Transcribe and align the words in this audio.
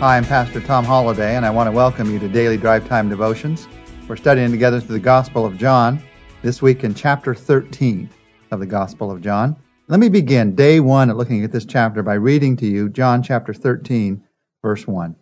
Hi, 0.00 0.16
I'm 0.16 0.24
Pastor 0.24 0.60
Tom 0.60 0.84
Holladay, 0.84 1.32
and 1.32 1.44
I 1.44 1.50
want 1.50 1.66
to 1.66 1.72
welcome 1.72 2.08
you 2.08 2.20
to 2.20 2.28
Daily 2.28 2.56
Drive 2.56 2.86
Time 2.86 3.08
Devotions. 3.08 3.66
We're 4.06 4.14
studying 4.14 4.52
together 4.52 4.78
through 4.78 4.94
the 4.94 5.00
Gospel 5.00 5.44
of 5.44 5.58
John, 5.58 6.00
this 6.40 6.62
week 6.62 6.84
in 6.84 6.94
chapter 6.94 7.34
13 7.34 8.08
of 8.52 8.60
the 8.60 8.66
Gospel 8.66 9.10
of 9.10 9.20
John. 9.20 9.56
Let 9.88 9.98
me 9.98 10.08
begin 10.08 10.54
day 10.54 10.78
one 10.78 11.10
at 11.10 11.16
looking 11.16 11.42
at 11.42 11.50
this 11.50 11.64
chapter 11.64 12.04
by 12.04 12.14
reading 12.14 12.56
to 12.58 12.66
you 12.68 12.88
John 12.88 13.24
chapter 13.24 13.52
13, 13.52 14.22
verse 14.62 14.86
1. 14.86 15.16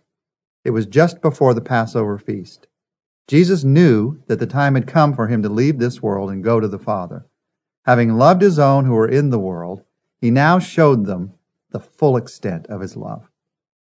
It 0.63 0.69
was 0.69 0.85
just 0.85 1.23
before 1.23 1.55
the 1.55 1.61
Passover 1.61 2.19
feast. 2.19 2.67
Jesus 3.27 3.63
knew 3.63 4.21
that 4.27 4.37
the 4.37 4.45
time 4.45 4.75
had 4.75 4.85
come 4.85 5.15
for 5.15 5.27
him 5.27 5.41
to 5.41 5.49
leave 5.49 5.79
this 5.79 6.03
world 6.03 6.29
and 6.29 6.43
go 6.43 6.59
to 6.59 6.67
the 6.67 6.77
Father. 6.77 7.25
Having 7.85 8.19
loved 8.19 8.43
his 8.43 8.59
own 8.59 8.85
who 8.85 8.93
were 8.93 9.09
in 9.09 9.31
the 9.31 9.39
world, 9.39 9.81
he 10.21 10.29
now 10.29 10.59
showed 10.59 11.07
them 11.07 11.33
the 11.71 11.79
full 11.79 12.15
extent 12.15 12.67
of 12.67 12.81
his 12.81 12.95
love 12.95 13.27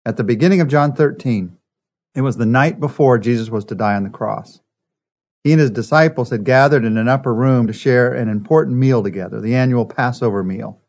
at 0.08 0.16
the 0.16 0.24
beginning 0.24 0.62
of 0.62 0.70
John 0.70 0.94
13. 0.94 1.58
It 2.16 2.22
was 2.22 2.38
the 2.38 2.46
night 2.46 2.80
before 2.80 3.18
Jesus 3.18 3.50
was 3.50 3.66
to 3.66 3.76
die 3.76 3.96
on 3.96 4.06
the 4.06 4.10
cross. 4.10 4.62
He 5.44 5.52
and 5.52 5.60
his 5.60 5.70
disciples 5.70 6.30
had 6.30 6.46
gathered 6.46 6.86
in 6.86 6.98
an 6.98 7.10
upper 7.10 7.34
room 7.34 7.68
to 7.68 7.74
share 7.74 8.14
an 8.14 8.30
important 8.30 8.78
meal 8.78 9.04
together, 9.04 9.42
the 9.42 9.54
annual 9.54 9.86
Passover 9.86 10.46
meal. 10.46 10.80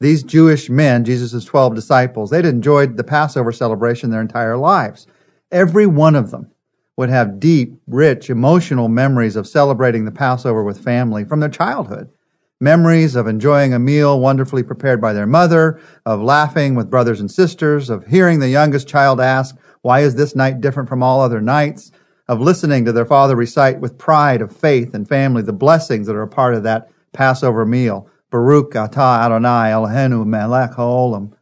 These 0.00 0.24
Jewish 0.24 0.68
men, 0.68 1.04
Jesus' 1.04 1.44
12 1.44 1.76
disciples, 1.76 2.30
they'd 2.30 2.44
enjoyed 2.44 2.96
the 2.96 3.04
Passover 3.04 3.52
celebration 3.52 4.10
their 4.10 4.20
entire 4.20 4.56
lives. 4.56 5.06
Every 5.52 5.86
one 5.86 6.16
of 6.16 6.32
them 6.32 6.50
would 6.96 7.10
have 7.10 7.38
deep, 7.38 7.80
rich, 7.86 8.28
emotional 8.28 8.88
memories 8.88 9.36
of 9.36 9.46
celebrating 9.46 10.04
the 10.04 10.10
Passover 10.10 10.64
with 10.64 10.82
family 10.82 11.24
from 11.24 11.38
their 11.38 11.48
childhood 11.48 12.10
memories 12.60 13.14
of 13.14 13.26
enjoying 13.26 13.72
a 13.72 13.78
meal 13.78 14.18
wonderfully 14.20 14.62
prepared 14.62 15.00
by 15.00 15.12
their 15.12 15.26
mother, 15.26 15.80
of 16.04 16.20
laughing 16.20 16.74
with 16.74 16.90
brothers 16.90 17.20
and 17.20 17.30
sisters, 17.30 17.90
of 17.90 18.06
hearing 18.06 18.40
the 18.40 18.48
youngest 18.48 18.88
child 18.88 19.20
ask, 19.20 19.56
Why 19.82 20.00
is 20.00 20.14
this 20.14 20.34
night 20.34 20.60
different 20.60 20.88
from 20.88 21.02
all 21.02 21.20
other 21.20 21.40
nights? 21.40 21.92
of 22.28 22.40
listening 22.40 22.84
to 22.84 22.92
their 22.92 23.06
father 23.06 23.34
recite 23.34 23.80
with 23.80 23.98
pride 23.98 24.42
of 24.42 24.54
faith 24.54 24.94
and 24.94 25.08
family 25.08 25.42
the 25.42 25.52
blessings 25.52 26.06
that 26.06 26.14
are 26.14 26.22
a 26.22 26.28
part 26.28 26.54
of 26.54 26.62
that 26.62 26.90
Passover 27.12 27.64
meal. 27.64 28.08
Baruch 28.30 28.72
atah 28.72 29.24
Adonai 29.24 29.70
Eloheinu 29.70 30.26
melech 30.26 30.72
haolam. 30.72 31.32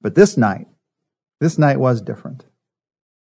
But 0.00 0.14
this 0.14 0.38
night, 0.38 0.66
this 1.40 1.58
night 1.58 1.78
was 1.78 2.00
different. 2.00 2.46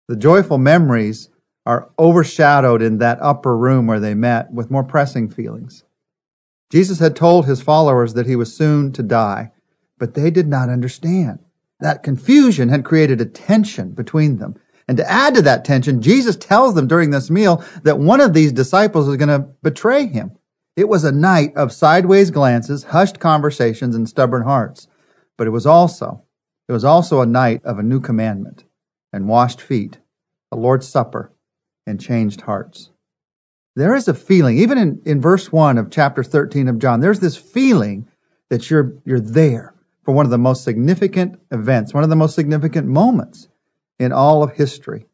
The 0.07 0.15
joyful 0.15 0.59
memories 0.59 1.29
are 1.65 1.89
overshadowed 1.97 2.81
in 2.83 2.99
that 2.99 3.17
upper 3.21 3.57
room 3.57 3.87
where 3.87 3.99
they 3.99 4.13
met 4.13 4.51
with 4.51 4.69
more 4.69 4.83
pressing 4.83 5.29
feelings. 5.29 5.83
Jesus 6.69 6.99
had 6.99 7.15
told 7.15 7.45
his 7.45 7.61
followers 7.61 8.13
that 8.13 8.27
he 8.27 8.35
was 8.35 8.55
soon 8.55 8.91
to 8.93 9.01
die, 9.01 9.51
but 9.97 10.13
they 10.13 10.29
did 10.29 10.47
not 10.47 10.69
understand. 10.69 11.39
That 11.79 12.03
confusion 12.03 12.69
had 12.69 12.85
created 12.85 13.19
a 13.19 13.25
tension 13.25 13.91
between 13.91 14.37
them. 14.37 14.55
And 14.87 14.97
to 14.97 15.09
add 15.09 15.35
to 15.35 15.41
that 15.43 15.65
tension, 15.65 16.01
Jesus 16.01 16.35
tells 16.35 16.75
them 16.75 16.87
during 16.87 17.09
this 17.09 17.29
meal 17.29 17.63
that 17.83 17.99
one 17.99 18.21
of 18.21 18.33
these 18.33 18.51
disciples 18.51 19.07
is 19.07 19.17
going 19.17 19.29
to 19.29 19.47
betray 19.61 20.05
him. 20.07 20.31
It 20.75 20.89
was 20.89 21.03
a 21.03 21.11
night 21.11 21.55
of 21.55 21.71
sideways 21.71 22.31
glances, 22.31 22.85
hushed 22.85 23.19
conversations, 23.19 23.95
and 23.95 24.07
stubborn 24.07 24.43
hearts. 24.43 24.87
But 25.37 25.47
it 25.47 25.51
was 25.51 25.65
also, 25.65 26.23
it 26.67 26.71
was 26.71 26.85
also 26.85 27.21
a 27.21 27.25
night 27.25 27.63
of 27.63 27.79
a 27.79 27.83
new 27.83 27.99
commandment 27.99 28.65
and 29.11 29.27
washed 29.27 29.61
feet, 29.61 29.99
the 30.51 30.57
Lord's 30.57 30.87
Supper, 30.87 31.31
and 31.85 31.99
changed 31.99 32.41
hearts 32.41 32.91
there 33.79 33.95
is 33.95 34.07
a 34.07 34.13
feeling, 34.13 34.57
even 34.57 34.77
in, 34.77 35.01
in 35.05 35.21
verse 35.21 35.51
1 35.51 35.77
of 35.77 35.89
chapter 35.89 36.23
13 36.23 36.67
of 36.67 36.79
John, 36.79 36.99
there's 36.99 37.21
this 37.21 37.37
feeling 37.37 38.07
that 38.49 38.69
you're, 38.69 38.93
you're 39.05 39.19
there 39.19 39.73
for 40.03 40.13
one 40.13 40.25
of 40.25 40.31
the 40.31 40.37
most 40.37 40.63
significant 40.63 41.39
events, 41.51 41.93
one 41.93 42.03
of 42.03 42.09
the 42.09 42.15
most 42.15 42.35
significant 42.35 42.87
moments 42.87 43.47
in 43.97 44.11
all 44.11 44.43
of 44.43 44.53
history. 44.53 45.05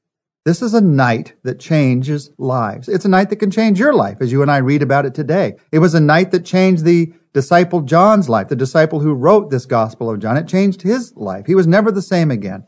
This 0.46 0.62
is 0.62 0.74
a 0.74 0.82
night 0.82 1.34
that 1.44 1.60
changes 1.60 2.32
lives. 2.38 2.88
It's 2.88 3.06
a 3.06 3.10
night 3.10 3.30
that 3.30 3.38
can 3.38 3.52
change 3.52 3.80
your 3.80 3.94
life 3.94 4.18
as 4.22 4.32
you 4.32 4.42
and 4.42 4.50
I 4.50 4.58
read 4.58 4.82
about 4.82 5.06
it 5.06 5.14
today. 5.14 5.56
It 5.72 5.80
was 5.80 5.94
a 5.94 6.00
night 6.00 6.32
that 6.32 6.46
changed 6.46 6.86
the 6.86 7.14
disciple 7.34 7.82
John's 7.82 8.30
life, 8.30 8.48
the 8.48 8.56
disciple 8.56 9.00
who 9.00 9.14
wrote 9.14 9.50
this 9.50 9.66
gospel 9.66 10.10
of 10.10 10.20
John. 10.20 10.38
It 10.38 10.48
changed 10.48 10.82
his 10.82 11.14
life. 11.16 11.46
He 11.46 11.56
was 11.56 11.68
never 11.68 11.92
the 11.92 12.02
same 12.02 12.32
again. 12.32 12.66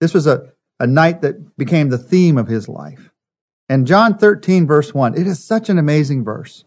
This 0.00 0.14
was 0.14 0.26
a, 0.26 0.52
a 0.78 0.86
night 0.86 1.22
that 1.22 1.56
became 1.56 1.88
the 1.88 1.98
theme 1.98 2.38
of 2.38 2.48
his 2.48 2.68
life. 2.68 3.10
And 3.68 3.86
John 3.86 4.18
13, 4.18 4.66
verse 4.66 4.92
1, 4.92 5.18
it 5.18 5.26
is 5.26 5.42
such 5.42 5.68
an 5.68 5.78
amazing 5.78 6.24
verse. 6.24 6.64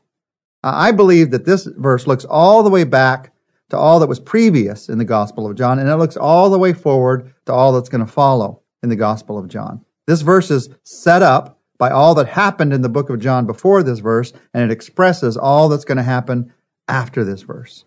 I 0.63 0.91
believe 0.91 1.31
that 1.31 1.45
this 1.45 1.65
verse 1.65 2.07
looks 2.07 2.25
all 2.25 2.63
the 2.63 2.69
way 2.69 2.83
back 2.83 3.33
to 3.69 3.77
all 3.77 3.99
that 3.99 4.09
was 4.09 4.19
previous 4.19 4.89
in 4.89 4.97
the 4.97 5.05
Gospel 5.05 5.45
of 5.49 5.55
John, 5.55 5.77
and 5.77 5.89
it 5.89 5.95
looks 5.97 6.17
all 6.17 6.49
the 6.49 6.57
way 6.57 6.73
forward 6.73 7.33
to 7.45 7.53
all 7.53 7.73
that's 7.73 7.89
going 7.89 8.05
to 8.05 8.11
follow 8.11 8.61
in 8.81 8.89
the 8.89 8.95
Gospel 8.95 9.37
of 9.37 9.47
John. 9.47 9.85
This 10.07 10.21
verse 10.21 10.49
is 10.49 10.69
set 10.83 11.21
up 11.21 11.59
by 11.77 11.91
all 11.91 12.15
that 12.15 12.29
happened 12.29 12.73
in 12.73 12.81
the 12.81 12.89
book 12.89 13.09
of 13.09 13.19
John 13.19 13.45
before 13.45 13.83
this 13.83 13.99
verse, 13.99 14.33
and 14.53 14.63
it 14.63 14.73
expresses 14.73 15.37
all 15.37 15.69
that's 15.69 15.85
going 15.85 15.97
to 15.97 16.03
happen 16.03 16.53
after 16.87 17.23
this 17.23 17.43
verse. 17.43 17.85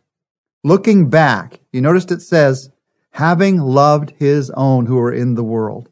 Looking 0.63 1.09
back, 1.09 1.61
you 1.73 1.81
noticed 1.81 2.13
it 2.13 2.23
says, 2.23 2.71
having 3.13 3.59
loved 3.59 4.13
his 4.19 4.51
own 4.51 4.87
who 4.87 4.97
were 4.97 5.13
in 5.13 5.35
the 5.35 5.43
world. 5.43 5.89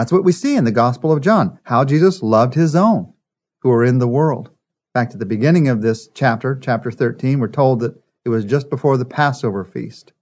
That's 0.00 0.12
what 0.12 0.24
we 0.24 0.32
see 0.32 0.56
in 0.56 0.64
the 0.64 0.72
Gospel 0.72 1.12
of 1.12 1.20
John, 1.20 1.58
how 1.64 1.84
Jesus 1.84 2.22
loved 2.22 2.54
his 2.54 2.74
own 2.74 3.12
who 3.60 3.70
are 3.70 3.84
in 3.84 3.98
the 3.98 4.08
world. 4.08 4.48
Back 4.94 5.10
to 5.10 5.18
the 5.18 5.26
beginning 5.26 5.68
of 5.68 5.82
this 5.82 6.08
chapter, 6.14 6.58
chapter 6.58 6.90
13, 6.90 7.38
we're 7.38 7.48
told 7.48 7.80
that 7.80 8.02
it 8.24 8.30
was 8.30 8.46
just 8.46 8.70
before 8.70 8.96
the 8.96 9.04
Passover 9.04 9.62
feast. 9.62 10.14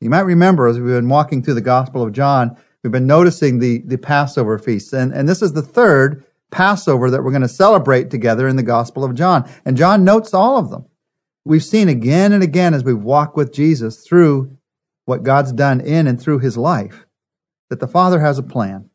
You 0.00 0.08
might 0.08 0.20
remember 0.20 0.66
as 0.66 0.78
we've 0.78 0.94
been 0.94 1.10
walking 1.10 1.42
through 1.42 1.56
the 1.56 1.60
Gospel 1.60 2.02
of 2.02 2.14
John, 2.14 2.56
we've 2.82 2.90
been 2.90 3.06
noticing 3.06 3.58
the, 3.58 3.82
the 3.84 3.98
Passover 3.98 4.58
feast. 4.58 4.94
And, 4.94 5.12
and 5.12 5.28
this 5.28 5.42
is 5.42 5.52
the 5.52 5.60
third 5.60 6.24
Passover 6.50 7.10
that 7.10 7.22
we're 7.22 7.30
going 7.30 7.42
to 7.42 7.48
celebrate 7.48 8.08
together 8.08 8.48
in 8.48 8.56
the 8.56 8.62
Gospel 8.62 9.04
of 9.04 9.14
John. 9.14 9.46
And 9.66 9.76
John 9.76 10.04
notes 10.04 10.32
all 10.32 10.56
of 10.56 10.70
them. 10.70 10.86
We've 11.44 11.62
seen 11.62 11.90
again 11.90 12.32
and 12.32 12.42
again 12.42 12.72
as 12.72 12.82
we've 12.82 12.96
walked 12.96 13.36
with 13.36 13.52
Jesus 13.52 14.06
through 14.06 14.56
what 15.04 15.22
God's 15.22 15.52
done 15.52 15.82
in 15.82 16.06
and 16.06 16.18
through 16.18 16.38
his 16.38 16.56
life, 16.56 17.04
that 17.68 17.78
the 17.78 17.86
Father 17.86 18.20
has 18.20 18.38
a 18.38 18.42
plan. 18.42 18.88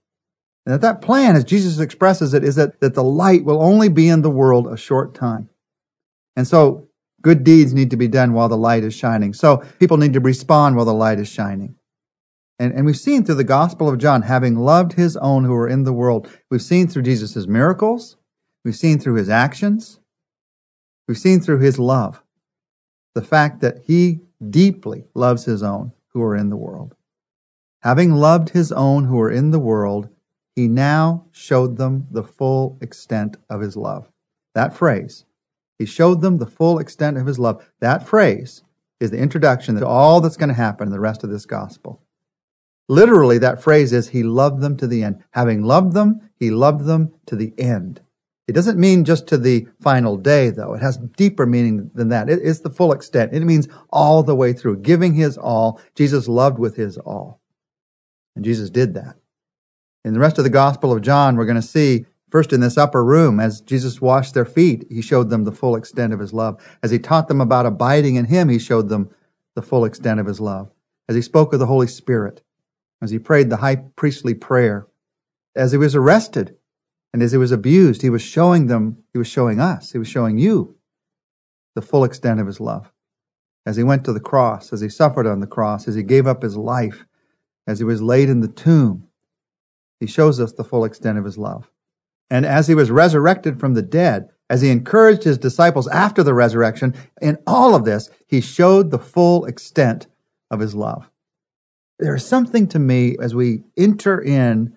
And 0.65 0.73
that 0.73 0.81
that 0.81 1.01
plan, 1.01 1.35
as 1.35 1.43
Jesus 1.43 1.79
expresses 1.79 2.33
it, 2.33 2.43
is 2.43 2.55
that, 2.55 2.79
that 2.79 2.93
the 2.93 3.03
light 3.03 3.43
will 3.43 3.61
only 3.61 3.89
be 3.89 4.07
in 4.07 4.21
the 4.21 4.29
world 4.29 4.67
a 4.67 4.77
short 4.77 5.13
time. 5.13 5.49
And 6.35 6.47
so 6.47 6.87
good 7.21 7.43
deeds 7.43 7.73
need 7.73 7.89
to 7.91 7.97
be 7.97 8.07
done 8.07 8.33
while 8.33 8.49
the 8.49 8.57
light 8.57 8.83
is 8.83 8.93
shining. 8.93 9.33
So 9.33 9.63
people 9.79 9.97
need 9.97 10.13
to 10.13 10.19
respond 10.19 10.75
while 10.75 10.85
the 10.85 10.93
light 10.93 11.19
is 11.19 11.27
shining. 11.27 11.75
And, 12.59 12.73
and 12.73 12.85
we've 12.85 12.97
seen 12.97 13.25
through 13.25 13.35
the 13.35 13.43
Gospel 13.43 13.89
of 13.89 13.97
John, 13.97 14.21
having 14.21 14.55
loved 14.55 14.93
his 14.93 15.17
own 15.17 15.43
who 15.43 15.53
are 15.55 15.67
in 15.67 15.83
the 15.83 15.93
world, 15.93 16.29
we've 16.49 16.61
seen 16.61 16.87
through 16.87 17.01
Jesus' 17.01 17.47
miracles, 17.47 18.15
we've 18.63 18.75
seen 18.75 18.99
through 18.99 19.15
his 19.15 19.29
actions, 19.29 19.99
we've 21.07 21.17
seen 21.17 21.41
through 21.41 21.59
his 21.59 21.79
love, 21.79 22.23
the 23.15 23.21
fact 23.21 23.61
that 23.61 23.79
he 23.85 24.21
deeply 24.49 25.05
loves 25.13 25.45
his 25.45 25.63
own 25.63 25.93
who 26.09 26.21
are 26.21 26.35
in 26.35 26.49
the 26.49 26.57
world. 26.57 26.95
Having 27.81 28.13
loved 28.13 28.49
his 28.49 28.71
own 28.71 29.05
who 29.05 29.19
are 29.19 29.31
in 29.31 29.51
the 29.51 29.59
world, 29.59 30.09
he 30.55 30.67
now 30.67 31.25
showed 31.31 31.77
them 31.77 32.07
the 32.11 32.23
full 32.23 32.77
extent 32.81 33.37
of 33.49 33.61
his 33.61 33.75
love. 33.75 34.11
That 34.53 34.75
phrase, 34.75 35.25
he 35.79 35.85
showed 35.85 36.21
them 36.21 36.37
the 36.37 36.45
full 36.45 36.79
extent 36.79 37.17
of 37.17 37.25
his 37.25 37.39
love. 37.39 37.65
That 37.79 38.07
phrase 38.07 38.63
is 38.99 39.11
the 39.11 39.17
introduction 39.17 39.75
to 39.75 39.87
all 39.87 40.21
that's 40.21 40.37
going 40.37 40.49
to 40.49 40.55
happen 40.55 40.87
in 40.87 40.93
the 40.93 40.99
rest 40.99 41.23
of 41.23 41.29
this 41.29 41.45
gospel. 41.45 42.01
Literally, 42.89 43.37
that 43.39 43.61
phrase 43.61 43.93
is, 43.93 44.09
He 44.09 44.23
loved 44.23 44.61
them 44.61 44.77
to 44.77 44.87
the 44.87 45.03
end. 45.03 45.23
Having 45.31 45.63
loved 45.63 45.93
them, 45.93 46.29
He 46.35 46.51
loved 46.51 46.85
them 46.85 47.13
to 47.25 47.35
the 47.35 47.53
end. 47.57 48.01
It 48.47 48.53
doesn't 48.53 48.79
mean 48.79 49.05
just 49.05 49.25
to 49.27 49.37
the 49.37 49.67
final 49.81 50.17
day, 50.17 50.49
though. 50.49 50.73
It 50.73 50.81
has 50.81 50.97
deeper 50.97 51.45
meaning 51.45 51.91
than 51.93 52.09
that. 52.09 52.29
It 52.29 52.39
is 52.39 52.59
the 52.59 52.69
full 52.69 52.91
extent. 52.91 53.33
It 53.33 53.39
means 53.41 53.69
all 53.89 54.21
the 54.21 54.35
way 54.35 54.51
through, 54.51 54.77
giving 54.77 55.13
His 55.13 55.37
all. 55.37 55.79
Jesus 55.95 56.27
loved 56.27 56.59
with 56.59 56.75
His 56.75 56.97
all. 56.97 57.39
And 58.35 58.43
Jesus 58.43 58.69
did 58.69 58.93
that. 58.95 59.15
In 60.05 60.13
the 60.13 60.19
rest 60.19 60.37
of 60.37 60.43
the 60.43 60.49
Gospel 60.49 60.91
of 60.91 61.01
John, 61.01 61.35
we're 61.35 61.45
going 61.45 61.55
to 61.55 61.61
see 61.61 62.05
first 62.29 62.51
in 62.51 62.59
this 62.59 62.77
upper 62.77 63.03
room, 63.05 63.39
as 63.39 63.61
Jesus 63.61 64.01
washed 64.01 64.33
their 64.33 64.45
feet, 64.45 64.85
he 64.89 65.01
showed 65.01 65.29
them 65.29 65.43
the 65.43 65.51
full 65.51 65.75
extent 65.75 66.13
of 66.13 66.19
his 66.19 66.33
love. 66.33 66.61
As 66.81 66.91
he 66.91 66.99
taught 66.99 67.27
them 67.27 67.39
about 67.39 67.65
abiding 67.65 68.15
in 68.15 68.25
him, 68.25 68.49
he 68.49 68.59
showed 68.59 68.89
them 68.89 69.09
the 69.55 69.61
full 69.61 69.85
extent 69.85 70.19
of 70.19 70.25
his 70.25 70.41
love. 70.41 70.71
As 71.07 71.15
he 71.15 71.21
spoke 71.21 71.53
of 71.53 71.59
the 71.59 71.67
Holy 71.67 71.87
Spirit, 71.87 72.41
as 73.01 73.11
he 73.11 73.19
prayed 73.19 73.49
the 73.49 73.57
high 73.57 73.75
priestly 73.75 74.33
prayer, 74.33 74.87
as 75.55 75.71
he 75.71 75.77
was 75.77 75.95
arrested, 75.95 76.55
and 77.13 77.21
as 77.21 77.31
he 77.31 77.37
was 77.37 77.51
abused, 77.51 78.01
he 78.01 78.09
was 78.09 78.21
showing 78.21 78.67
them, 78.67 79.03
he 79.13 79.19
was 79.19 79.27
showing 79.27 79.59
us, 79.59 79.91
he 79.91 79.99
was 79.99 80.07
showing 80.07 80.37
you 80.37 80.75
the 81.75 81.81
full 81.81 82.03
extent 82.03 82.39
of 82.39 82.47
his 82.47 82.59
love. 82.59 82.91
As 83.65 83.77
he 83.77 83.83
went 83.83 84.03
to 84.05 84.13
the 84.13 84.19
cross, 84.19 84.73
as 84.73 84.81
he 84.81 84.89
suffered 84.89 85.27
on 85.27 85.39
the 85.39 85.47
cross, 85.47 85.87
as 85.87 85.95
he 85.95 86.03
gave 86.03 86.27
up 86.27 86.41
his 86.41 86.57
life, 86.57 87.05
as 87.67 87.79
he 87.79 87.85
was 87.85 88.01
laid 88.01 88.29
in 88.29 88.41
the 88.41 88.47
tomb, 88.47 89.07
he 90.03 90.07
shows 90.07 90.37
us 90.37 90.51
the 90.51 90.65
full 90.65 90.83
extent 90.83 91.17
of 91.17 91.23
his 91.23 91.37
love. 91.37 91.71
And 92.29 92.45
as 92.45 92.67
he 92.67 92.75
was 92.75 92.91
resurrected 92.91 93.57
from 93.57 93.73
the 93.73 93.81
dead, 93.81 94.27
as 94.49 94.61
he 94.61 94.69
encouraged 94.69 95.23
his 95.23 95.37
disciples 95.37 95.87
after 95.87 96.23
the 96.23 96.33
resurrection, 96.33 96.93
in 97.21 97.37
all 97.47 97.73
of 97.73 97.85
this, 97.85 98.09
he 98.27 98.41
showed 98.41 98.91
the 98.91 98.99
full 98.99 99.45
extent 99.45 100.07
of 100.51 100.59
his 100.59 100.75
love. 100.75 101.09
There 101.99 102.13
is 102.15 102.25
something 102.25 102.67
to 102.67 102.79
me 102.79 103.15
as 103.21 103.33
we 103.33 103.61
enter 103.77 104.21
in 104.21 104.75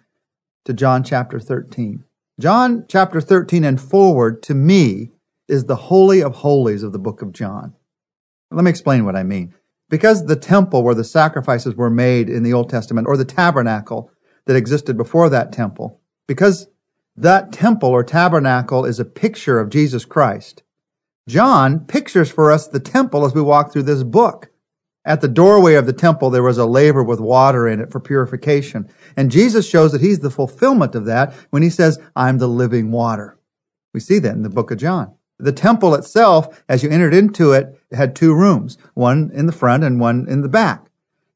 to 0.64 0.72
John 0.72 1.02
chapter 1.02 1.40
13. 1.40 2.04
John 2.38 2.84
chapter 2.86 3.20
13 3.20 3.64
and 3.64 3.80
forward 3.80 4.44
to 4.44 4.54
me 4.54 5.10
is 5.48 5.64
the 5.64 5.74
holy 5.74 6.22
of 6.22 6.36
holies 6.36 6.84
of 6.84 6.92
the 6.92 7.00
book 7.00 7.20
of 7.20 7.32
John. 7.32 7.74
Let 8.52 8.62
me 8.62 8.70
explain 8.70 9.04
what 9.04 9.16
I 9.16 9.24
mean. 9.24 9.56
Because 9.90 10.26
the 10.26 10.36
temple 10.36 10.84
where 10.84 10.94
the 10.94 11.02
sacrifices 11.02 11.74
were 11.74 11.90
made 11.90 12.28
in 12.28 12.44
the 12.44 12.52
Old 12.52 12.70
Testament 12.70 13.08
or 13.08 13.16
the 13.16 13.24
tabernacle 13.24 14.12
that 14.46 14.56
existed 14.56 14.96
before 14.96 15.28
that 15.28 15.52
temple, 15.52 16.00
because 16.26 16.68
that 17.16 17.52
temple 17.52 17.90
or 17.90 18.02
tabernacle 18.02 18.84
is 18.84 19.00
a 19.00 19.04
picture 19.04 19.58
of 19.58 19.70
Jesus 19.70 20.04
Christ, 20.04 20.62
John 21.28 21.80
pictures 21.80 22.30
for 22.30 22.52
us 22.52 22.68
the 22.68 22.78
temple 22.78 23.24
as 23.24 23.34
we 23.34 23.42
walk 23.42 23.72
through 23.72 23.82
this 23.82 24.04
book. 24.04 24.50
At 25.04 25.20
the 25.20 25.28
doorway 25.28 25.74
of 25.74 25.86
the 25.86 25.92
temple, 25.92 26.30
there 26.30 26.42
was 26.42 26.58
a 26.58 26.66
laver 26.66 27.02
with 27.02 27.20
water 27.20 27.68
in 27.68 27.80
it 27.80 27.90
for 27.90 28.00
purification. 28.00 28.88
And 29.16 29.30
Jesus 29.30 29.68
shows 29.68 29.92
that 29.92 30.00
he's 30.00 30.20
the 30.20 30.30
fulfillment 30.30 30.94
of 30.94 31.04
that 31.06 31.32
when 31.50 31.62
he 31.62 31.70
says, 31.70 31.98
I'm 32.14 32.38
the 32.38 32.48
living 32.48 32.90
water. 32.90 33.38
We 33.92 34.00
see 34.00 34.18
that 34.18 34.34
in 34.34 34.42
the 34.42 34.48
book 34.48 34.70
of 34.70 34.78
John. 34.78 35.14
The 35.38 35.52
temple 35.52 35.94
itself, 35.94 36.62
as 36.68 36.82
you 36.82 36.90
entered 36.90 37.14
into 37.14 37.52
it, 37.52 37.80
had 37.92 38.16
two 38.16 38.34
rooms, 38.34 38.78
one 38.94 39.30
in 39.32 39.46
the 39.46 39.52
front 39.52 39.84
and 39.84 40.00
one 40.00 40.26
in 40.28 40.42
the 40.42 40.48
back. 40.48 40.86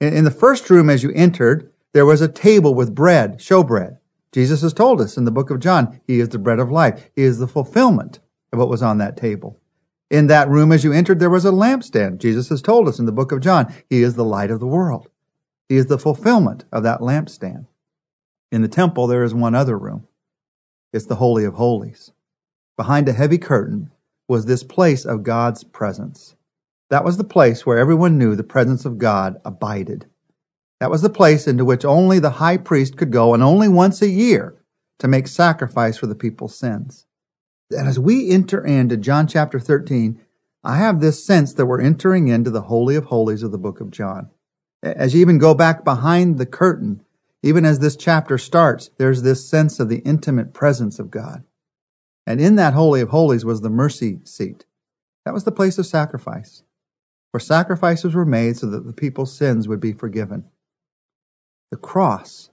In 0.00 0.24
the 0.24 0.30
first 0.30 0.70
room, 0.70 0.88
as 0.88 1.02
you 1.02 1.12
entered, 1.12 1.69
there 1.92 2.06
was 2.06 2.20
a 2.20 2.28
table 2.28 2.74
with 2.74 2.94
bread, 2.94 3.38
showbread. 3.38 3.98
Jesus 4.32 4.62
has 4.62 4.72
told 4.72 5.00
us 5.00 5.16
in 5.16 5.24
the 5.24 5.32
book 5.32 5.50
of 5.50 5.60
John, 5.60 6.00
He 6.06 6.20
is 6.20 6.28
the 6.28 6.38
bread 6.38 6.60
of 6.60 6.70
life. 6.70 7.10
He 7.16 7.22
is 7.22 7.38
the 7.38 7.48
fulfillment 7.48 8.20
of 8.52 8.58
what 8.58 8.68
was 8.68 8.82
on 8.82 8.98
that 8.98 9.16
table. 9.16 9.58
In 10.08 10.28
that 10.28 10.48
room, 10.48 10.72
as 10.72 10.84
you 10.84 10.92
entered, 10.92 11.18
there 11.18 11.30
was 11.30 11.44
a 11.44 11.50
lampstand. 11.50 12.18
Jesus 12.18 12.48
has 12.48 12.62
told 12.62 12.88
us 12.88 12.98
in 12.98 13.06
the 13.06 13.12
book 13.12 13.32
of 13.32 13.40
John, 13.40 13.72
He 13.88 14.02
is 14.02 14.14
the 14.14 14.24
light 14.24 14.50
of 14.50 14.60
the 14.60 14.66
world. 14.66 15.08
He 15.68 15.76
is 15.76 15.86
the 15.86 15.98
fulfillment 15.98 16.64
of 16.72 16.82
that 16.84 17.00
lampstand. 17.00 17.66
In 18.52 18.62
the 18.62 18.68
temple, 18.68 19.06
there 19.06 19.22
is 19.22 19.34
one 19.34 19.54
other 19.54 19.78
room. 19.78 20.06
It's 20.92 21.06
the 21.06 21.16
Holy 21.16 21.44
of 21.44 21.54
Holies. 21.54 22.12
Behind 22.76 23.08
a 23.08 23.12
heavy 23.12 23.38
curtain 23.38 23.90
was 24.26 24.46
this 24.46 24.62
place 24.62 25.04
of 25.04 25.22
God's 25.22 25.64
presence. 25.64 26.34
That 26.88 27.04
was 27.04 27.16
the 27.16 27.24
place 27.24 27.64
where 27.64 27.78
everyone 27.78 28.18
knew 28.18 28.34
the 28.34 28.42
presence 28.42 28.84
of 28.84 28.98
God 28.98 29.40
abided. 29.44 30.06
That 30.80 30.90
was 30.90 31.02
the 31.02 31.10
place 31.10 31.46
into 31.46 31.64
which 31.64 31.84
only 31.84 32.18
the 32.18 32.30
high 32.30 32.56
priest 32.56 32.96
could 32.96 33.12
go 33.12 33.34
and 33.34 33.42
only 33.42 33.68
once 33.68 34.00
a 34.00 34.08
year 34.08 34.56
to 34.98 35.08
make 35.08 35.28
sacrifice 35.28 35.98
for 35.98 36.06
the 36.06 36.14
people's 36.14 36.56
sins. 36.56 37.06
And 37.70 37.86
as 37.86 37.98
we 37.98 38.30
enter 38.30 38.64
into 38.64 38.96
John 38.96 39.26
chapter 39.26 39.60
13, 39.60 40.20
I 40.64 40.76
have 40.76 41.00
this 41.00 41.24
sense 41.24 41.54
that 41.54 41.66
we're 41.66 41.80
entering 41.80 42.28
into 42.28 42.50
the 42.50 42.62
Holy 42.62 42.96
of 42.96 43.04
Holies 43.04 43.42
of 43.42 43.52
the 43.52 43.58
book 43.58 43.80
of 43.80 43.90
John. 43.90 44.30
As 44.82 45.14
you 45.14 45.20
even 45.20 45.38
go 45.38 45.54
back 45.54 45.84
behind 45.84 46.38
the 46.38 46.46
curtain, 46.46 47.02
even 47.42 47.64
as 47.64 47.78
this 47.78 47.96
chapter 47.96 48.38
starts, 48.38 48.90
there's 48.98 49.22
this 49.22 49.48
sense 49.48 49.80
of 49.80 49.88
the 49.88 49.98
intimate 49.98 50.52
presence 50.52 50.98
of 50.98 51.10
God. 51.10 51.44
And 52.26 52.40
in 52.40 52.56
that 52.56 52.74
Holy 52.74 53.00
of 53.00 53.10
Holies 53.10 53.44
was 53.44 53.60
the 53.60 53.70
mercy 53.70 54.20
seat. 54.24 54.64
That 55.24 55.34
was 55.34 55.44
the 55.44 55.52
place 55.52 55.78
of 55.78 55.86
sacrifice, 55.86 56.62
where 57.30 57.40
sacrifices 57.40 58.14
were 58.14 58.26
made 58.26 58.56
so 58.56 58.66
that 58.70 58.86
the 58.86 58.92
people's 58.92 59.36
sins 59.36 59.68
would 59.68 59.80
be 59.80 59.92
forgiven. 59.92 60.44
The 61.70 61.76
cross, 61.76 62.50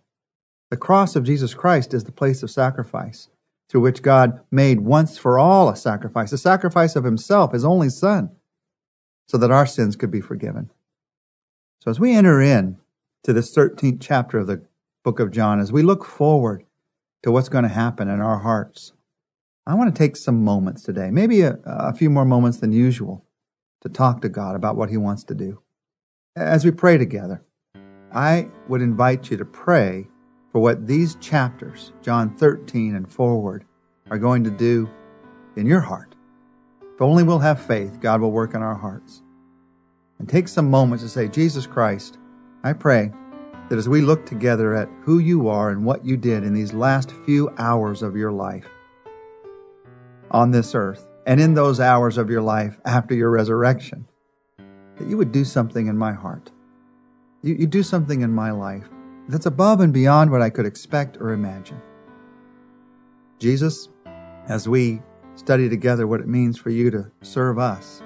the 0.69 0.77
cross 0.77 1.15
of 1.15 1.23
Jesus 1.23 1.53
Christ 1.53 1.93
is 1.93 2.03
the 2.03 2.11
place 2.11 2.43
of 2.43 2.51
sacrifice 2.51 3.29
through 3.69 3.81
which 3.81 4.01
God 4.01 4.39
made 4.51 4.81
once 4.81 5.17
for 5.17 5.37
all 5.39 5.69
a 5.69 5.75
sacrifice, 5.75 6.31
a 6.31 6.37
sacrifice 6.37 6.95
of 6.95 7.03
himself, 7.03 7.51
his 7.51 7.65
only 7.65 7.89
son, 7.89 8.29
so 9.27 9.37
that 9.37 9.51
our 9.51 9.65
sins 9.65 9.95
could 9.95 10.11
be 10.11 10.21
forgiven. 10.21 10.69
So 11.81 11.91
as 11.91 11.99
we 11.99 12.15
enter 12.15 12.41
in 12.41 12.77
to 13.23 13.33
this 13.33 13.53
13th 13.53 13.99
chapter 13.99 14.39
of 14.39 14.47
the 14.47 14.61
book 15.03 15.19
of 15.19 15.31
John, 15.31 15.59
as 15.59 15.71
we 15.71 15.83
look 15.83 16.05
forward 16.05 16.63
to 17.23 17.31
what's 17.31 17.49
going 17.49 17.63
to 17.63 17.69
happen 17.69 18.09
in 18.09 18.21
our 18.21 18.39
hearts, 18.39 18.93
I 19.65 19.73
want 19.73 19.93
to 19.93 19.97
take 19.97 20.15
some 20.15 20.43
moments 20.43 20.81
today, 20.83 21.11
maybe 21.11 21.41
a, 21.41 21.57
a 21.65 21.93
few 21.93 22.09
more 22.09 22.23
moments 22.23 22.59
than 22.59 22.71
usual, 22.71 23.25
to 23.81 23.89
talk 23.89 24.21
to 24.21 24.29
God 24.29 24.55
about 24.55 24.75
what 24.75 24.89
he 24.89 24.97
wants 24.97 25.23
to 25.25 25.35
do. 25.35 25.61
As 26.35 26.63
we 26.63 26.71
pray 26.71 26.97
together, 26.97 27.43
I 28.13 28.49
would 28.67 28.81
invite 28.81 29.29
you 29.29 29.37
to 29.37 29.45
pray 29.45 30.07
for 30.51 30.59
what 30.59 30.87
these 30.87 31.15
chapters, 31.15 31.91
John 32.01 32.35
13 32.35 32.95
and 32.95 33.11
forward, 33.11 33.65
are 34.09 34.17
going 34.17 34.43
to 34.43 34.49
do 34.49 34.89
in 35.55 35.65
your 35.65 35.81
heart. 35.81 36.15
If 36.81 37.01
only 37.01 37.23
we'll 37.23 37.39
have 37.39 37.63
faith, 37.63 37.99
God 37.99 38.21
will 38.21 38.31
work 38.31 38.53
in 38.53 38.61
our 38.61 38.75
hearts. 38.75 39.21
And 40.19 40.27
take 40.27 40.47
some 40.47 40.69
moments 40.69 41.03
to 41.03 41.09
say, 41.09 41.27
Jesus 41.27 41.67
Christ, 41.67 42.17
I 42.63 42.73
pray 42.73 43.11
that 43.69 43.77
as 43.77 43.89
we 43.89 44.01
look 44.01 44.25
together 44.25 44.73
at 44.73 44.89
who 45.03 45.19
you 45.19 45.47
are 45.47 45.69
and 45.69 45.85
what 45.85 46.05
you 46.05 46.17
did 46.17 46.43
in 46.43 46.53
these 46.53 46.73
last 46.73 47.11
few 47.25 47.53
hours 47.57 48.01
of 48.01 48.15
your 48.15 48.31
life 48.31 48.67
on 50.31 50.51
this 50.51 50.73
earth, 50.73 51.07
and 51.25 51.39
in 51.39 51.53
those 51.53 51.79
hours 51.79 52.17
of 52.17 52.29
your 52.29 52.41
life 52.41 52.79
after 52.85 53.13
your 53.13 53.29
resurrection, 53.29 54.07
that 54.97 55.07
you 55.07 55.17
would 55.17 55.31
do 55.31 55.43
something 55.43 55.87
in 55.87 55.97
my 55.97 56.13
heart. 56.13 56.51
You, 57.47 57.55
you 57.59 57.67
do 57.67 57.81
something 57.81 58.21
in 58.21 58.33
my 58.33 58.51
life 58.51 58.89
that's 59.29 59.45
above 59.45 59.79
and 59.79 59.93
beyond 59.93 60.31
what 60.31 60.41
I 60.41 60.49
could 60.49 60.65
expect 60.65 61.15
or 61.15 61.31
imagine. 61.31 61.81
Jesus, 63.39 63.87
as 64.49 64.67
we 64.67 65.01
study 65.35 65.69
together 65.69 66.07
what 66.07 66.19
it 66.19 66.27
means 66.27 66.57
for 66.57 66.71
you 66.71 66.91
to 66.91 67.09
serve 67.21 67.57
us, 67.57 68.03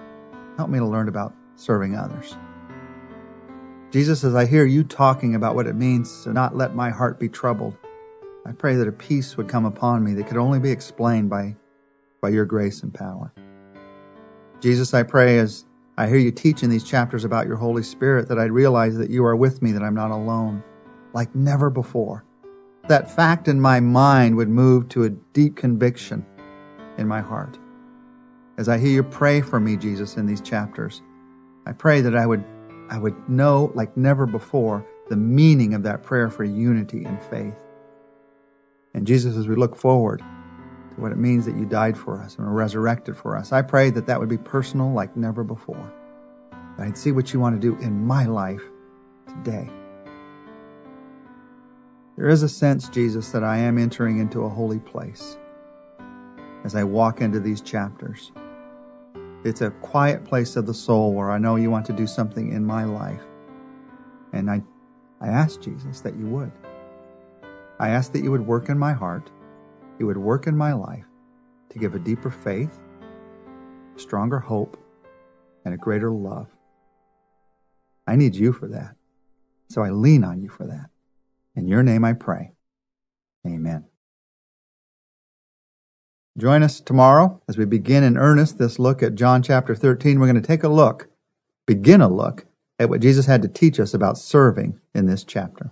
help 0.57 0.69
me 0.69 0.77
to 0.77 0.85
learn 0.85 1.07
about 1.07 1.33
serving 1.55 1.95
others. 1.95 2.37
Jesus, 3.89 4.23
as 4.23 4.35
I 4.35 4.45
hear 4.45 4.63
you 4.63 4.83
talking 4.83 5.33
about 5.33 5.55
what 5.55 5.65
it 5.65 5.75
means 5.75 6.23
to 6.23 6.33
not 6.33 6.55
let 6.55 6.75
my 6.75 6.91
heart 6.91 7.19
be 7.19 7.27
troubled, 7.27 7.75
I 8.45 8.51
pray 8.51 8.75
that 8.75 8.87
a 8.87 8.91
peace 8.91 9.37
would 9.37 9.49
come 9.49 9.65
upon 9.65 10.03
me 10.03 10.13
that 10.13 10.27
could 10.27 10.37
only 10.37 10.59
be 10.59 10.69
explained 10.69 11.31
by, 11.31 11.55
by 12.21 12.29
your 12.29 12.45
grace 12.45 12.83
and 12.83 12.93
power. 12.93 13.33
Jesus, 14.59 14.93
I 14.93 15.01
pray 15.01 15.39
as 15.39 15.65
I 16.01 16.07
hear 16.07 16.17
you 16.17 16.31
teach 16.31 16.63
in 16.63 16.71
these 16.71 16.83
chapters 16.83 17.25
about 17.25 17.45
your 17.45 17.57
Holy 17.57 17.83
Spirit 17.83 18.27
that 18.29 18.39
I 18.39 18.45
realize 18.45 18.97
that 18.97 19.11
you 19.11 19.23
are 19.23 19.35
with 19.35 19.61
me, 19.61 19.71
that 19.71 19.83
I'm 19.83 19.93
not 19.93 20.09
alone 20.09 20.63
like 21.13 21.35
never 21.35 21.69
before. 21.69 22.25
That 22.87 23.15
fact 23.15 23.47
in 23.47 23.61
my 23.61 23.79
mind 23.81 24.35
would 24.35 24.49
move 24.49 24.89
to 24.89 25.03
a 25.03 25.11
deep 25.11 25.55
conviction 25.55 26.25
in 26.97 27.07
my 27.07 27.21
heart. 27.21 27.59
As 28.57 28.67
I 28.67 28.79
hear 28.79 28.89
you 28.89 29.03
pray 29.03 29.41
for 29.41 29.59
me, 29.59 29.77
Jesus, 29.77 30.17
in 30.17 30.25
these 30.25 30.41
chapters, 30.41 31.03
I 31.67 31.71
pray 31.71 32.01
that 32.01 32.15
I 32.15 32.25
would, 32.25 32.43
I 32.89 32.97
would 32.97 33.29
know 33.29 33.71
like 33.75 33.95
never 33.95 34.25
before 34.25 34.83
the 35.09 35.17
meaning 35.17 35.75
of 35.75 35.83
that 35.83 36.01
prayer 36.01 36.31
for 36.31 36.43
unity 36.43 37.03
and 37.03 37.21
faith. 37.25 37.53
And 38.95 39.05
Jesus, 39.05 39.35
as 39.35 39.47
we 39.47 39.53
look 39.53 39.75
forward 39.75 40.23
to 40.95 41.01
what 41.01 41.11
it 41.11 41.17
means 41.17 41.45
that 41.45 41.55
you 41.55 41.65
died 41.65 41.97
for 41.97 42.19
us 42.19 42.35
and 42.35 42.45
were 42.45 42.53
resurrected 42.53 43.17
for 43.17 43.37
us, 43.37 43.51
I 43.51 43.61
pray 43.61 43.89
that 43.91 44.05
that 44.07 44.19
would 44.19 44.29
be 44.29 44.37
personal 44.37 44.91
like 44.91 45.15
never 45.15 45.43
before. 45.43 45.91
That 46.77 46.87
I'd 46.87 46.97
see 46.97 47.11
what 47.11 47.33
you 47.33 47.39
want 47.39 47.59
to 47.59 47.67
do 47.67 47.81
in 47.83 48.05
my 48.05 48.25
life 48.25 48.61
today. 49.27 49.69
There 52.17 52.29
is 52.29 52.43
a 52.43 52.49
sense, 52.49 52.89
Jesus, 52.89 53.31
that 53.31 53.43
I 53.43 53.57
am 53.57 53.77
entering 53.77 54.19
into 54.19 54.43
a 54.43 54.49
holy 54.49 54.79
place 54.79 55.37
as 56.63 56.75
I 56.75 56.83
walk 56.83 57.21
into 57.21 57.39
these 57.39 57.61
chapters. 57.61 58.31
It's 59.43 59.61
a 59.61 59.71
quiet 59.71 60.23
place 60.23 60.55
of 60.55 60.67
the 60.67 60.73
soul 60.73 61.13
where 61.13 61.31
I 61.31 61.39
know 61.39 61.55
you 61.55 61.71
want 61.71 61.85
to 61.87 61.93
do 61.93 62.05
something 62.05 62.51
in 62.51 62.63
my 62.63 62.83
life. 62.83 63.23
And 64.33 64.51
I, 64.51 64.61
I 65.19 65.29
ask 65.29 65.61
Jesus 65.61 66.01
that 66.01 66.15
you 66.15 66.27
would. 66.27 66.51
I 67.79 67.89
ask 67.89 68.11
that 68.11 68.21
you 68.21 68.29
would 68.29 68.45
work 68.45 68.69
in 68.69 68.77
my 68.77 68.93
heart, 68.93 69.31
you 70.01 70.07
would 70.07 70.17
work 70.17 70.47
in 70.47 70.57
my 70.57 70.73
life 70.73 71.05
to 71.69 71.77
give 71.77 71.93
a 71.93 71.99
deeper 71.99 72.31
faith, 72.31 72.79
stronger 73.97 74.39
hope, 74.39 74.75
and 75.63 75.75
a 75.75 75.77
greater 75.77 76.09
love. 76.09 76.47
I 78.07 78.15
need 78.15 78.35
you 78.35 78.51
for 78.51 78.67
that. 78.69 78.95
So 79.69 79.83
I 79.83 79.91
lean 79.91 80.23
on 80.23 80.41
you 80.41 80.49
for 80.49 80.65
that. 80.65 80.87
In 81.55 81.67
your 81.67 81.83
name 81.83 82.03
I 82.03 82.13
pray. 82.13 82.53
Amen. 83.45 83.85
Join 86.35 86.63
us 86.63 86.81
tomorrow 86.81 87.39
as 87.47 87.59
we 87.59 87.65
begin 87.65 88.03
in 88.03 88.17
earnest 88.17 88.57
this 88.57 88.79
look 88.79 89.03
at 89.03 89.13
John 89.13 89.43
chapter 89.43 89.75
13. 89.75 90.19
We're 90.19 90.25
going 90.25 90.41
to 90.41 90.41
take 90.41 90.63
a 90.63 90.67
look, 90.67 91.09
begin 91.67 92.01
a 92.01 92.09
look, 92.09 92.45
at 92.79 92.89
what 92.89 93.01
Jesus 93.01 93.27
had 93.27 93.43
to 93.43 93.47
teach 93.47 93.79
us 93.79 93.93
about 93.93 94.17
serving 94.17 94.79
in 94.95 95.05
this 95.05 95.23
chapter. 95.23 95.69